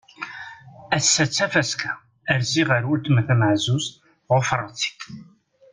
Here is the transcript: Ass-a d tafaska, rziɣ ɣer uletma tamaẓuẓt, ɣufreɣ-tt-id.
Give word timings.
Ass-a 0.95 1.23
d 1.29 1.31
tafaska, 1.31 1.91
rziɣ 2.41 2.67
ɣer 2.73 2.83
uletma 2.91 3.21
tamaẓuẓt, 3.27 3.87
ɣufreɣ-tt-id. 4.35 4.99